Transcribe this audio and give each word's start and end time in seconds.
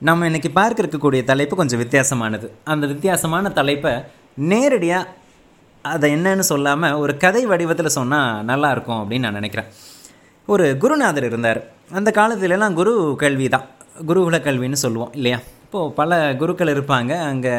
நம்ம 0.00 0.28
இன்றைக்கி 0.28 0.50
பார்க்க 0.52 0.82
இருக்கக்கூடிய 0.82 1.24
தலைப்பு 1.24 1.56
கொஞ்சம் 1.56 1.80
வித்தியாசமானது. 1.82 2.50
அந்த 2.64 2.86
வித்தியாசமான 2.86 3.50
தலைப்பை 3.50 3.92
நேரடியாக 4.34 5.10
அதை 5.82 6.12
என்னன்னு 6.14 6.38
சொல்லாமல் 6.38 6.92
ஒரு 6.92 7.16
கதை 7.16 7.46
வடிவத்தில் 7.46 7.96
சொன்னால் 7.96 8.44
நல்லாயிருக்கும் 8.44 9.00
அப்படின்னு 9.00 9.18
நான் 9.18 9.32
நினைக்கிறேன். 9.32 9.68
ஒரு 10.46 10.76
குருநாதர் 10.78 11.24
இருந்தார். 11.24 11.60
அந்த 11.92 12.10
காலத்துலலாம் 12.10 12.72
குரு 12.72 13.14
கல்வி 13.16 13.48
தான் 13.48 13.66
குருகுல 14.08 14.38
கல்வின்னு 14.48 14.82
சொல்லுவோம் 14.84 15.12
இல்லையா? 15.12 15.38
இப்போது 15.62 15.92
பல 15.92 16.34
குருக்கள் 16.34 16.74
இருப்பாங்க. 16.76 17.18
அங்கே 17.30 17.54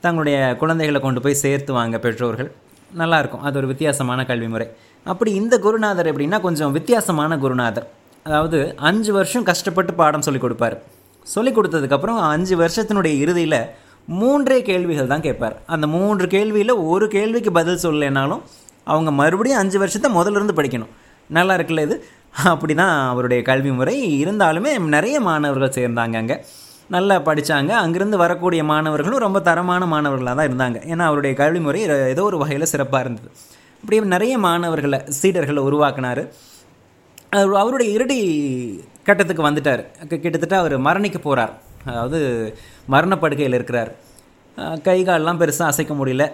தங்களுடைய 0.00 0.56
குழந்தைகளை 0.56 1.00
கொண்டு 1.00 1.20
போய் 1.20 1.42
சேர்த்துவாங்க 1.42 1.98
பெற்றோர்கள். 1.98 2.52
நல்லாயிருக்கும் 2.98 3.40
அது 3.40 3.56
ஒரு 3.56 3.66
வித்தியாசமான 3.66 4.24
கல்வி 4.24 4.46
முறை. 4.46 4.68
அப்படி 5.04 5.32
இந்த 5.34 5.58
குருநாதர் 5.58 6.16
எப்படின்னா 6.16 6.40
கொஞ்சம் 6.40 6.72
வித்தியாசமான 6.72 7.36
குருநாதர். 7.36 7.86
அதாவது 8.22 8.74
அஞ்சு 8.76 9.12
வருஷம் 9.12 9.44
கஷ்டப்பட்டு 9.44 9.94
பாடம் 9.94 10.22
சொல்லி 10.22 10.40
கொடுப்பார். 10.40 10.82
சொல்லிக் 11.26 11.56
கொடுத்ததுக்கப்புறம் 11.56 12.18
அஞ்சு 12.32 12.54
வருஷத்தினுடைய 12.62 13.14
இறுதியில் 13.24 13.60
மூன்றே 14.20 14.58
கேள்விகள் 14.68 15.10
தான் 15.12 15.24
கேட்பார். 15.26 15.56
அந்த 15.74 15.86
மூன்று 15.96 16.26
கேள்வியில் 16.34 16.74
ஒரு 16.92 17.06
கேள்விக்கு 17.16 17.50
பதில் 17.58 17.82
சொல்லலைனாலும் 17.82 18.42
அவங்க 18.92 19.10
மறுபடியும் 19.20 19.60
அஞ்சு 19.62 19.78
வருஷத்தை 19.82 20.08
முதலிருந்து 20.16 20.56
படிக்கணும். 20.58 20.92
நல்லா 21.30 21.54
இருக்குல்ல 21.58 21.84
இது? 21.88 21.96
அப்படி 22.52 22.74
தான் 22.80 22.94
அவருடைய 23.12 23.40
கல்வி 23.50 23.70
முறை 23.78 23.94
இருந்தாலுமே 24.24 24.72
நிறைய 24.96 25.16
மாணவர்கள் 25.28 25.76
சேர்ந்தாங்க 25.78 26.16
அங்கே. 26.22 26.36
நல்லா 26.94 27.16
படித்தாங்க 27.28 27.72
அங்கேருந்து 27.82 28.16
வரக்கூடிய 28.22 28.62
மாணவர்களும் 28.70 29.24
ரொம்ப 29.24 29.40
தரமான 29.48 29.86
மாணவர்களாக 29.94 30.34
தான் 30.38 30.48
இருந்தாங்க. 30.50 30.78
ஏன்னா 30.92 31.04
அவருடைய 31.10 31.34
கல்வி 31.40 31.60
முறை 31.66 31.80
ஏதோ 32.14 32.22
ஒரு 32.30 32.38
வகையில் 32.42 32.70
சிறப்பாக 32.72 33.04
இருந்தது. 33.04 33.28
அப்படியே 33.82 34.00
நிறைய 34.14 34.34
மாணவர்களை 34.46 34.98
சீடர்களை 35.20 35.60
உருவாக்குனார். 35.68 36.22
அவர் 37.38 37.60
அவருடைய 37.62 37.88
இறுதி 37.96 38.20
கட்டத்துக்கு 39.10 39.48
வந்துட்டார். 39.48 39.84
கிட்டத்தட்ட 40.12 40.56
அவர் 40.62 40.76
மரணிக்க 40.88 41.20
போகிறார் 41.26 41.54
அதாவது 41.90 42.20
மரணப்படுக்கையில் 42.94 43.58
இருக்கிறார். 43.60 43.92
கை 44.86 44.96
கால்லாம் 45.08 45.38
பெருசாக 45.40 45.70
அசைக்க 45.72 45.92
முடியல. 45.98 46.24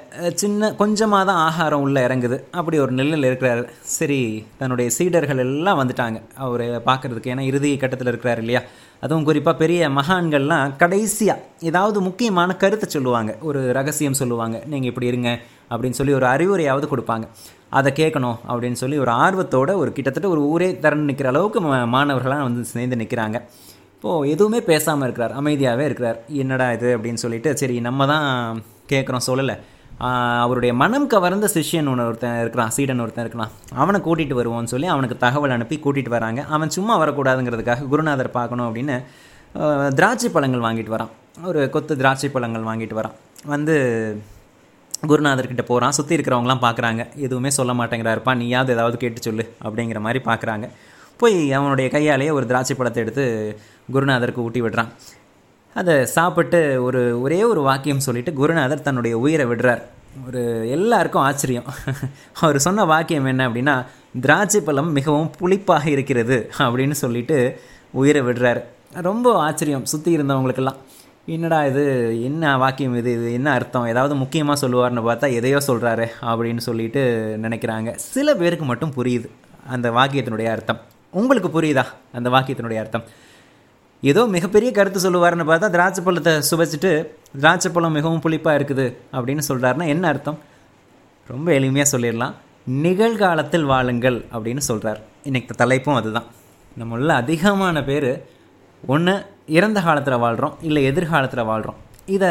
சின்ன 0.40 0.70
கொஞ்சமாக 0.78 1.24
தான் 1.28 1.40
ஆகாரம் 1.48 1.82
உள்ளே 1.84 2.00
இறங்குது. 2.06 2.36
அப்படி 2.58 2.76
ஒரு 2.84 2.92
நிலையில் 2.98 3.26
இருக்கிறார். 3.28 3.60
சரி 3.96 4.18
தன்னுடைய 4.60 4.88
சீடர்கள் 4.96 5.42
எல்லாம் 5.44 5.80
வந்துட்டாங்க. 5.80 6.18
அவரை 6.44 6.66
பார்க்குறதுக்கு 6.88 7.32
ஏன்னா 7.34 7.44
இறுதி 7.50 7.70
கட்டத்தில் 7.82 8.10
இருக்கிறார் 8.12 8.40
இல்லையா? 8.44 8.62
அதுவும் 9.04 9.26
குறிப்பாக 9.28 9.56
பெரிய 9.62 9.90
மகான்கள்லாம் 9.98 10.72
கடைசியாக 10.82 11.44
ஏதாவது 11.70 12.00
முக்கியமான 12.08 12.56
கருத்தை 12.62 12.88
சொல்லுவாங்க. 12.96 13.32
ஒரு 13.50 13.62
ரகசியம் 13.78 14.18
சொல்லுவாங்க. 14.22 14.58
நீங்கள் 14.72 14.90
இப்படி 14.92 15.12
இருங்க 15.12 15.30
அப்படின்னு 15.70 15.98
சொல்லி 16.00 16.16
ஒரு 16.20 16.28
அறிவுரையாவது 16.34 16.88
கொடுப்பாங்க. 16.94 17.26
அதை 17.72 17.90
கேட்கணும் 18.00 18.36
அப்படின்னு 18.50 18.78
சொல்லி 18.82 18.96
ஒரு 19.04 19.12
ஆர்வத்தோட 19.24 19.70
ஒரு 19.82 19.90
கிட்டத்தட்ட 19.96 20.28
ஒரு 20.34 20.42
ஊரே 20.52 20.68
திறன் 20.84 21.06
நிற்கிற 21.10 21.28
அளவுக்கு 21.32 21.60
மாணவர்களாக 21.94 22.44
வந்து 22.48 22.62
சேர்ந்து 22.74 23.00
நிற்கிறாங்க 23.02 23.38
இப்போது 23.96 24.28
எதுவுமே 24.34 24.58
பேசாமல் 24.70 25.06
இருக்கிறார் 25.06 25.34
அமைதியாகவே 25.40 25.84
இருக்கிறார். 25.88 26.18
என்னடா 26.42 26.66
இது 26.76 26.88
அப்படின்னு 26.96 27.22
சொல்லிட்டு 27.22 27.50
சரி 27.60 27.76
நம்ம 27.88 28.06
தான் 28.12 28.26
கேட்குறோம் 28.92 29.26
சொல்லலை. 29.28 29.56
அவருடைய 30.44 30.72
மனம் 30.80 31.06
கவர்ந்த 31.12 31.46
சிஷ்யன் 31.54 31.88
ஒன்று 31.90 32.06
ஒருத்தன் 32.08 32.40
இருக்கிறான் 32.42 32.72
சீடன் 32.76 33.02
ஒருத்தன் 33.04 33.24
இருக்கிறான். 33.24 33.52
அவனை 33.82 33.98
கூட்டிகிட்டு 34.06 34.38
வருவோம்னு 34.40 34.72
சொல்லி 34.72 34.88
அவனுக்கு 34.94 35.16
தகவல் 35.24 35.54
அனுப்பி 35.56 35.76
கூட்டிகிட்டு 35.84 36.16
வராங்க. 36.16 36.40
அவன் 36.56 36.74
சும்மா 36.76 36.96
வரக்கூடாதுங்கிறதுக்காக 37.02 37.88
குருநாதர் 37.92 38.36
பார்க்கணும் 38.38 38.66
அப்படின்னு 38.68 38.96
திராட்சை 39.98 40.30
பழங்கள் 40.36 40.66
வாங்கிட்டு 40.66 40.94
வரான். 40.96 41.12
ஒரு 41.50 41.60
கொத்து 41.74 41.92
திராட்சை 42.00 42.28
பழங்கள் 42.34 42.68
வாங்கிட்டு 42.70 42.98
வரான். 43.00 43.16
வந்து 43.54 43.76
குருநாதர்கிட்ட 45.02 45.62
போகிறான் 45.62 45.92
சுற்றி 45.92 46.16
இருக்கிறவங்களாம் 46.16 46.64
பார்க்குறாங்க 46.64 47.14
எதுவுமே 47.14 47.50
சொல்ல 47.50 47.72
மாட்டேங்கிறாருப்பா. 47.72 48.34
நீயாவது 48.36 48.72
ஏதாவது 48.72 48.96
கேட்டு 48.96 49.22
சொல்லு 49.22 49.54
அப்படிங்கிற 49.64 50.00
மாதிரி 50.00 50.24
பார்க்குறாங்க 50.24 50.68
போய் 51.16 51.52
அவனுடைய 51.52 51.90
கையாலேயே 51.90 52.30
ஒரு 52.30 52.46
திராட்சை 52.46 52.76
பழத்தை 52.76 53.02
எடுத்து 53.02 53.58
குருநாதருக்கு 53.92 54.36
ஊட்டி 54.36 54.62
விடுறான். 54.62 54.88
அதை 55.74 56.06
சாப்பிட்டு 56.06 56.82
ஒரு 56.82 57.20
ஒரே 57.20 57.44
ஒரு 57.44 57.60
வாக்கியம் 57.60 58.00
சொல்லிட்டு 58.00 58.32
குருநாதர் 58.32 58.82
தன்னுடைய 58.82 59.18
உயிரை 59.18 59.46
விடுறார். 59.46 59.82
ஒரு 60.26 60.70
எல்லாருக்கும் 60.70 61.22
ஆச்சரியம். 61.22 61.64
அவர் 62.40 62.58
சொன்ன 62.58 62.84
வாக்கியம் 62.84 63.24
என்ன 63.24 63.48
அப்படின்னா 63.48 63.86
திராட்சை 64.20 64.60
பழம் 64.60 64.92
மிகவும் 64.92 65.30
புளிப்பாக 65.40 65.86
இருக்கிறது 65.86 66.50
அப்படின்னு 66.58 66.90
சொல்லிட்டு 66.90 67.60
உயிரை 67.90 68.22
விடுறாரு. 68.22 68.62
ரொம்ப 68.92 69.38
ஆச்சரியம் 69.38 69.84
சுற்றி 69.84 70.16
இருந்தவங்களுக்கெல்லாம். 70.16 70.76
என்னடா 71.34 71.64
இது? 71.64 71.82
என்ன 72.22 72.56
வாக்கியம் 72.56 72.96
இது? 72.96 73.12
இது 73.12 73.32
என்ன 73.32 73.52
அர்த்தம்? 73.52 73.86
ஏதாவது 73.86 74.14
முக்கியமாக 74.14 74.66
சொல்லுவார்னு 74.66 75.02
பார்த்தா 75.06 75.32
எதையோ 75.38 75.58
சொல்கிறாரு 75.66 76.06
அப்படின்னு 76.30 76.56
சொல்லிட்டு 76.56 77.02
நினைக்கிறாங்க. 77.42 77.94
சில 77.94 78.34
பேருக்கு 78.34 78.64
மட்டும் 78.64 78.92
புரியுது 78.96 79.28
அந்த 79.68 79.90
வாக்கியத்தினுடைய 79.90 80.48
அர்த்தம். 80.50 80.80
உங்களுக்கு 81.10 81.48
புரியுதா 81.56 81.84
அந்த 82.12 82.30
வாக்கியத்தினுடைய 82.30 82.78
அர்த்தம்? 82.78 83.04
ஏதோ 84.00 84.26
மிகப்பெரிய 84.26 84.70
கருத்து 84.72 85.00
சொல்லுவாருன்னு 85.06 85.48
பார்த்தா 85.50 85.70
திராட்சை 85.70 86.04
பழத்தை 86.04 86.32
சுவைச்சிட்டு 86.50 86.90
திராட்சை 87.40 87.72
பழம் 87.72 87.92
மிகவும் 87.92 88.22
புளிப்பாக 88.24 88.58
இருக்குது 88.58 88.86
அப்படின்னு 89.12 89.42
சொல்கிறாருன்னா 89.48 89.86
என்ன 89.86 90.08
அர்த்தம்? 90.08 90.38
ரொம்ப 91.28 91.52
எளிமையாக 91.52 91.88
சொல்லிடலாம். 91.92 92.34
நிகழ்காலத்தில் 92.64 93.64
வாழுங்கள் 93.64 94.24
அப்படின்னு 94.32 94.62
சொல்கிறார் 94.70 95.00
இன்றைக்கு 95.22 95.64
தலைப்பும் 95.64 95.94
அதுதான். 95.94 96.28
நம்மள 96.80 97.06
அதிகமான 97.06 97.84
பேர் 97.84 98.10
ஒன்று 98.86 99.34
இறந்த 99.46 99.80
காலத்தில் 99.80 100.18
வாழ்கிறோம் 100.18 100.54
இல்லை 100.62 100.84
எதிர்காலத்தில் 100.84 101.44
வாழ்கிறோம் 101.44 101.76
இதை 102.06 102.30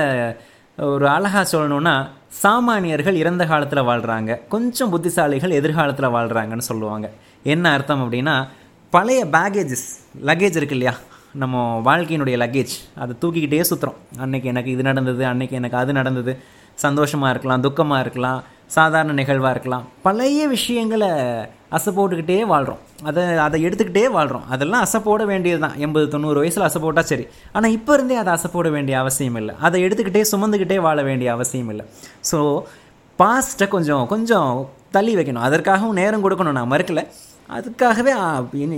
ஒரு 0.77 1.07
அழகாக 1.07 1.57
சொல்லணும்னா 1.57 2.07
சாமானியர்கள் 2.43 3.13
இறந்த 3.13 3.45
காலத்தில் 3.45 3.79
வாழ்கிறாங்க 3.79 4.47
கொஞ்சம் 4.47 4.93
புத்திசாலிகள் 4.93 5.49
எதிர்காலத்தில் 5.49 6.13
வாழ்கிறாங்கன்னு 6.15 6.67
சொல்லுவாங்க. 6.71 7.11
என்ன 7.43 7.71
அர்த்தம் 7.71 8.11
அப்படின்னா 8.11 8.47
பழைய 8.89 9.25
பேகேஜஸ் 9.25 9.87
லக்கேஜ் 10.25 10.59
இருக்கு 10.59 10.77
இல்லையா? 10.77 10.93
நம்ம 11.31 11.81
வாழ்க்கையினுடைய 11.85 12.35
லக்கேஜ் 12.43 12.73
அதை 12.95 13.15
தூக்கிக்கிட்டே 13.21 13.63
சுற்றுறோம் 13.69 13.99
அன்னைக்கு 14.17 14.49
எனக்கு 14.49 14.71
இது 14.71 14.83
நடந்தது 14.83 15.25
அன்னைக்கு 15.25 15.55
எனக்கு 15.55 15.77
அது 15.77 15.93
நடந்தது. 15.93 16.33
சந்தோஷமாக 16.75 17.31
இருக்கலாம் 17.33 17.63
துக்கமாக 17.63 17.99
இருக்கலாம் 17.99 18.43
சாதாரண 18.65 19.13
நிகழ்வாக 19.13 19.51
இருக்கலாம். 19.51 19.83
பழைய 20.01 20.47
விஷயங்களை 20.47 21.09
அசை 21.77 21.91
போட்டுக்கிட்டே 21.97 22.37
வாழ்கிறோம் 22.51 22.81
அதை 23.09 23.23
அதை 23.45 23.57
எடுத்துக்கிட்டே 23.67 24.03
வாழ்கிறோம் 24.15 24.45
அதெல்லாம் 24.55 24.83
அசை 24.85 24.99
போட 25.07 25.21
வேண்டியது 25.31 25.61
தான் 25.65 25.75
எண்பது 25.85 26.05
தொண்ணூறு 26.13 26.41
வயசில் 26.43 26.65
அசை 26.67 26.79
போட்டால் 26.85 27.07
சரி. 27.11 27.25
ஆனால் 27.55 27.73
இப்போ 27.77 27.93
இருந்தே 27.97 28.17
அதை 28.21 28.31
அசை 28.37 28.49
போட 28.55 28.69
வேண்டிய 28.75 28.95
அவசியம் 29.03 29.37
இல்லை. 29.41 29.53
அதை 29.67 29.79
எடுத்துக்கிட்டே 29.85 30.23
சுமந்துக்கிட்டே 30.33 30.77
வாழ 30.87 30.99
வேண்டிய 31.09 31.29
அவசியம் 31.35 31.71
இல்லை. 31.73 31.85
ஸோ 32.31 32.39
பாஸ்ட்டை 33.19 33.67
கொஞ்சம் 33.75 34.03
கொஞ்சம் 34.13 34.51
தள்ளி 34.97 35.15
வைக்கணும். 35.19 35.45
அதற்காகவும் 35.49 35.97
நேரம் 36.01 36.25
கொடுக்கணும். 36.25 36.57
நான் 36.59 36.71
மறுக்கல. 36.73 37.03
அதுக்காகவே 37.57 38.13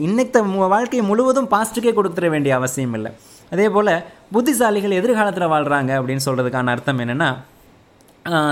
இன்னைக்கு 0.07 0.40
வாழ்க்கை 0.75 1.03
முழுவதும் 1.09 1.52
பாஸ்ட்டுக்கே 1.56 1.94
கொடுத்துட 2.00 2.30
வேண்டிய 2.36 2.53
அவசியம் 2.59 2.96
இல்லை. 3.00 3.12
அதே 3.53 3.68
போல் 3.75 3.94
புத்திசாலிகள் 4.36 5.00
எதிர்காலத்தில் 5.00 5.52
வாழ்கிறாங்க 5.53 5.91
அப்படின்னு 6.00 6.25
சொல்கிறதுக்கான 6.25 6.72
அர்த்தம் 6.75 7.02
என்னென்னா 7.03 7.30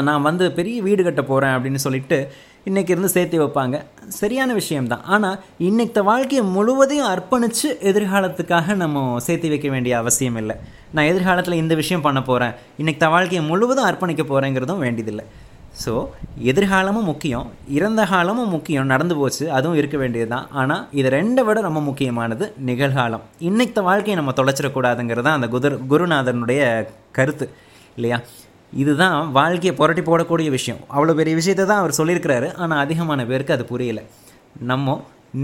நான் 0.08 0.26
வந்து 0.28 0.46
பெரிய 0.58 0.78
வீடு 0.86 1.02
கட்ட 1.06 1.22
போகிறேன் 1.30 1.54
அப்படின்னு 1.56 1.80
சொல்லிட்டு 1.86 2.18
இன்றைக்கி 2.70 2.94
இருந்து 2.94 3.10
சேர்த்து 3.14 3.38
வைப்பாங்க. 3.42 3.76
சரியான 4.20 4.54
விஷயம்தான். 4.60 5.04
ஆனால் 5.16 5.40
இன்னைக்கு 5.68 6.02
வாழ்க்கையை 6.10 6.44
முழுவதையும் 6.54 7.10
அர்ப்பணித்து 7.14 7.68
எதிர்காலத்துக்காக 7.90 8.76
நம்ம 8.84 9.04
சேர்த்து 9.26 9.52
வைக்க 9.52 9.68
வேண்டிய 9.74 9.94
அவசியம் 10.02 10.38
இல்லை. 10.42 10.56
நான் 10.96 11.10
எதிர்காலத்தில் 11.12 11.62
இந்த 11.64 11.74
விஷயம் 11.82 12.06
பண்ண 12.06 12.20
போகிறேன் 12.30 12.56
இன்றைக்கி 12.84 13.10
வாழ்க்கையை 13.16 13.42
முழுவதும் 13.50 13.90
அர்ப்பணிக்க 13.90 14.24
போகிறேங்கிறதும் 14.32 14.82
வேண்டியதில்லை. 14.86 15.26
ஸோ 15.84 15.94
எதிர்காலமும் 16.52 17.08
முக்கியம். 17.12 17.48
இறந்த 17.78 18.02
காலமும் 18.12 18.52
முக்கியம். 18.56 18.90
நடந்து 18.94 19.16
போச்சு. 19.20 19.46
அதுவும் 19.58 19.78
இருக்க 19.80 19.98
வேண்டியது 20.04 20.30
தான் 20.34 20.48
ஆனால் 20.62 20.84
இது 21.00 21.10
ரெண்டை 21.18 21.44
விட 21.48 21.62
ரொம்ப 21.68 21.82
முக்கியமானது 21.90 22.48
நிகழ்காலம். 22.70 23.26
இன்னைக்கு 23.50 23.84
வாழ்க்கையை 23.90 24.18
நம்ம 24.22 24.36
தொலைச்சிடக்கூடாதுங்கிறது 24.40 25.28
தான் 25.28 25.40
அந்த 25.40 25.50
குதிர் 25.56 25.78
குருநாதனுடைய 25.94 26.62
கருத்து 27.20 27.48
இல்லையா? 27.98 28.20
இதுதான் 28.84 29.18
வாழ்க்கையை 29.38 29.74
புரட்டி 29.80 30.02
போடக்கூடிய 30.08 30.50
விஷயம். 30.58 30.80
அவ்வளோ 30.96 31.14
பெரிய 31.20 31.34
விஷயத்தை 31.42 31.66
தான் 31.72 31.82
அவர் 31.82 31.98
சொல்லியிருக்கிறாரு. 32.00 32.48
ஆனால் 32.64 32.82
அதிகமான 32.86 33.26
பேருக்கு 33.32 33.56
அது 33.58 33.66
புரியல. 33.74 34.02
நம்ம 34.72 34.98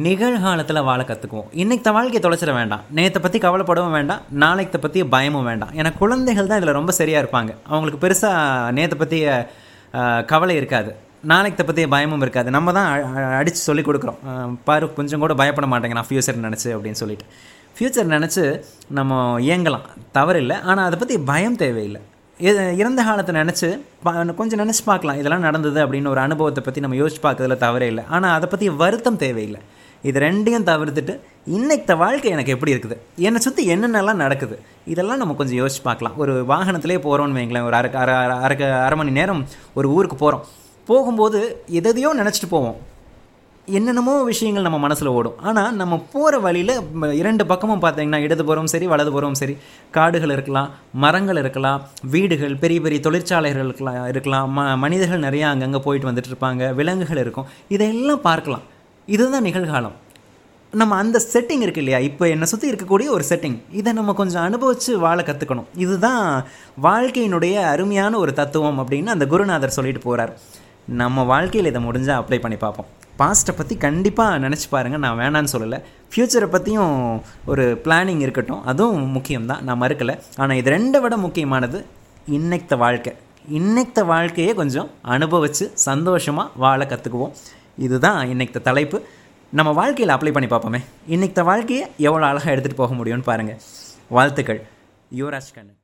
நிகழ்காலத்தில் 0.06 0.86
வாழ 0.90 1.02
கற்றுக்குவோம் 1.08 1.50
இன்னைக்கு 1.62 1.86
த 1.86 1.92
வாழ்க்கையை 1.96 2.22
தொலைச்சிட 2.26 2.52
வேண்டாம். 2.58 2.84
நேற்றை 2.98 3.20
பற்றி 3.24 3.40
கவலைப்படவும் 3.46 3.96
வேண்டாம். 3.98 4.22
நாளைக்கு 4.44 4.80
பற்றி 4.84 5.00
பயமும் 5.16 5.48
வேண்டாம். 5.50 5.72
ஏன்னா 5.80 5.92
குழந்தைகள் 6.02 6.50
தான் 6.52 6.60
இதில் 6.62 6.78
ரொம்ப 6.80 6.92
சரியாக 7.00 7.24
இருப்பாங்க. 7.24 7.54
அவங்களுக்கு 7.72 8.02
பெருசாக 8.04 8.74
நேற்றை 8.78 8.98
பற்றிய 9.02 9.26
கவலை 10.34 10.56
இருக்காது. 10.62 10.92
நாளைக்கு 11.32 11.64
பற்றிய 11.70 11.88
பயமும் 11.96 12.24
இருக்காது. 12.26 12.50
நம்ம 12.58 12.72
தான் 12.78 12.90
அடித்து 13.40 13.62
சொல்லிக் 13.70 13.90
கொடுக்குறோம். 13.90 14.22
பாரு 14.70 14.86
கொஞ்சம் 15.00 15.24
கூட 15.26 15.34
பயப்பட 15.42 15.68
மாட்டேங்க. 15.74 15.98
நான் 16.00 16.10
ஃப்யூச்சர் 16.12 16.46
நினச்சி 16.48 16.70
அப்படின்னு 16.76 17.02
சொல்லிட்டு. 17.04 17.28
ஃப்யூச்சர் 17.76 18.14
நினச்சி 18.16 18.46
நம்ம 19.00 19.20
இயங்கலாம். 19.50 19.86
தவறில்லை. 20.20 20.58
ஆனால் 20.70 20.88
அதை 20.88 20.98
பற்றி 21.04 21.18
பயம் 21.32 21.60
தேவையில்லை. 21.66 22.02
இறந்த 22.82 23.02
காலத்தை 23.08 23.34
நினச்சி 23.40 23.68
கொஞ்சம் 24.40 24.62
நினச்சி 24.62 24.84
பார்க்கலாம் 24.90 25.20
இதெல்லாம் 25.22 25.46
நடந்தது 25.48 25.80
அப்படின்னு 25.84 26.12
ஒரு 26.14 26.22
அனுபவத்தை 26.26 26.62
பற்றி 26.66 26.84
நம்ம 26.84 26.98
யோசிச்சு 27.02 27.22
பார்க்கறதுல 27.26 27.58
தவறே 27.66 27.88
இல்லை. 27.92 28.04
ஆனால் 28.16 28.34
அதை 28.38 28.48
பற்றி 28.54 28.68
வருத்தம் 28.82 29.20
தேவையில்லை. 29.24 29.62
இது 30.10 30.18
ரெண்டையும் 30.26 30.66
தவிர்த்துட்டு 30.70 31.14
இன்னைக்கு 31.58 31.96
வாழ்க்கை 32.04 32.30
எனக்கு 32.36 32.54
எப்படி 32.56 32.74
இருக்குது? 32.76 32.96
என்னை 33.28 33.40
சுற்றி 33.46 33.64
என்னென்னலாம் 33.74 34.22
நடக்குது? 34.24 34.56
இதெல்லாம் 34.94 35.22
நம்ம 35.22 35.36
கொஞ்சம் 35.42 35.60
யோசிச்சு 35.62 35.84
பார்க்கலாம். 35.90 36.16
ஒரு 36.24 36.34
வாகனத்திலே 36.54 36.98
போகிறோம்னு 37.06 37.38
வைங்களேன் 37.40 37.68
ஒரு 37.68 37.78
அரை 37.80 37.92
அரை 38.04 38.16
அரை 38.24 38.38
அரை 38.48 38.70
அரை 38.86 38.98
மணி 39.02 39.14
நேரம் 39.20 39.44
ஒரு 39.80 39.90
ஊருக்கு 39.98 40.18
போகிறோம் 40.24 40.46
போகும்போது 40.90 41.42
எதையோ 41.80 42.12
நினச்சிட்டு 42.22 42.50
போவோம். 42.56 42.80
என்னென்னமோ 43.78 44.14
விஷயங்கள் 44.30 44.66
நம்ம 44.66 44.78
மனசில் 44.84 45.10
ஓடும். 45.18 45.36
ஆனால் 45.50 45.76
நம்ம 45.82 45.98
போகிற 46.14 46.36
வழியில் 46.46 46.74
இரண்டு 47.20 47.44
பக்கமும் 47.52 47.82
பார்த்தீங்கன்னா 47.84 48.20
இடதுபுறம் 48.26 48.70
சரி 48.74 48.86
வலதுபுறம் 48.94 49.38
சரி. 49.42 49.56
காடுகள் 49.98 50.34
இருக்கலாம் 50.36 50.70
மரங்கள் 51.04 51.40
இருக்கலாம் 51.44 51.82
வீடுகள் 52.14 52.56
பெரிய 52.64 52.82
பெரிய 52.86 53.00
தொழிற்சாலைகள் 53.08 53.64
இருக்கலாம் 53.66 53.98
இருக்கலாம். 54.14 54.48
ம 54.58 54.78
மனிதர்கள் 54.84 55.26
நிறையா 55.28 55.48
அங்கங்கே 55.54 55.82
போயிட்டு 55.88 56.10
வந்துட்டு 56.10 56.32
இருப்பாங்க 56.32 56.70
விலங்குகள் 56.80 57.22
இருக்கும். 57.24 57.50
இதையெல்லாம் 57.76 58.24
பார்க்கலாம். 58.30 58.64
இதுதான் 59.08 59.48
நிகழ்காலம். 59.50 59.98
நம்ம 60.82 60.98
அந்த 61.04 61.18
செட்டிங் 61.32 61.64
இருக்கு 61.66 61.82
இல்லையா? 61.84 62.00
இப்போ 62.10 62.26
என்னை 62.34 62.48
சுற்றி 62.52 62.68
இருக்கக்கூடிய 62.72 63.08
ஒரு 63.16 63.24
செட்டிங் 63.30 63.58
இதை 63.80 63.92
நம்ம 64.00 64.14
கொஞ்சம் 64.20 64.44
அனுபவித்து 64.48 64.92
வாழ 65.06 65.20
கற்றுக்கணும் 65.30 65.70
இதுதான் 65.86 66.24
வாழ்க்கையினுடைய 66.88 67.56
அருமையான 67.74 68.14
ஒரு 68.24 68.34
தத்துவம் 68.40 68.80
அப்படின்னு 68.84 69.14
அந்த 69.16 69.28
குருநாதர் 69.34 69.78
சொல்லிட்டு 69.78 70.04
போகிறார் 70.08 70.34
நம்ம 71.02 71.24
வாழ்க்கையில் 71.32 71.72
இதை 71.72 71.82
முடிஞ்சால் 71.88 72.20
அப்ளை 72.22 72.40
பண்ணி 72.46 72.60
பார்ப்போம். 72.64 72.90
பாஸ்ட்டை 73.22 73.54
பற்றி 73.58 73.76
கண்டிப்பாக 73.86 74.40
நினச்சி 74.46 74.68
பாருங்கள் 74.74 75.04
நான் 75.06 75.20
வேணான்னு 75.22 75.54
சொல்லலை. 75.56 75.80
ஃப்யூச்சரை 76.12 76.48
பற்றியும் 76.54 76.96
ஒரு 77.52 77.66
பிளானிங் 77.86 78.22
இருக்கட்டும். 78.26 78.62
அதுவும் 78.72 79.10
முக்கியம்தான். 79.16 79.66
நான் 79.68 79.82
மறுக்கலை. 79.82 80.16
ஆனால் 80.42 80.60
இது 80.62 80.72
ரெண்டை 80.76 81.02
விட 81.06 81.18
முக்கியமானது 81.26 81.80
இன்னைத்த 82.38 82.78
வாழ்க்கை. 82.84 83.14
இன்னைத்த 83.60 84.00
வாழ்க்கையை 84.12 84.54
கொஞ்சம் 84.62 84.90
அனுபவித்து 85.16 85.66
சந்தோஷமாக 85.88 86.54
வாழ 86.64 86.82
கற்றுக்குவோம் 86.92 87.36
இதுதான் 87.86 88.20
இன்னைக்கு 88.34 88.62
தலைப்பு. 88.70 88.98
நம்ம 89.60 89.70
வாழ்க்கையில் 89.80 90.16
அப்ளை 90.16 90.32
பண்ணி 90.36 90.50
பார்ப்போமே. 90.52 90.82
இன்னைக்கு 91.16 91.44
வாழ்க்கையை 91.52 91.86
எவ்வளோ 92.08 92.26
அழகாக 92.32 92.56
எடுத்துகிட்டு 92.56 92.82
போக 92.84 92.94
முடியும்னு 93.00 93.30
பாருங்கள் 93.30 93.62
வாழ்த்துக்கள். 94.18 94.62
யுவராஜ் 95.20 95.54
கண்ணன். 95.56 95.81